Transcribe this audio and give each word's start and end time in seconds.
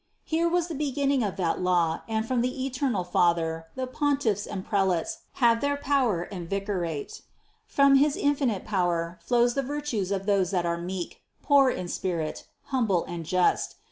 Here 0.23 0.49
was 0.49 0.67
the 0.67 0.73
beginning 0.73 1.21
of 1.21 1.35
that 1.35 1.61
law 1.61 2.01
and 2.07 2.27
from 2.27 2.41
the 2.41 2.65
eternal 2.65 3.03
Father 3.03 3.67
the 3.75 3.85
pontiffs 3.85 4.47
and 4.47 4.65
prelates 4.65 5.19
114 5.37 5.37
CITY 5.37 5.37
OF 5.37 5.39
GOD 5.39 5.45
have 5.45 5.61
their 5.61 5.77
power 6.07 6.21
and 6.23 6.49
their 6.49 6.59
vicariate. 6.59 7.21
From 7.67 7.93
his 7.97 8.15
infinite 8.15 8.65
power 8.65 9.19
flows 9.21 9.53
the 9.53 9.61
virtues 9.61 10.11
of 10.11 10.25
those 10.25 10.49
that 10.49 10.65
are 10.65 10.79
meek, 10.81 11.21
poor 11.43 11.69
in 11.69 11.87
spirit, 11.87 12.47
humble 12.63 13.03
and 13.03 13.27
just. 13.27 13.75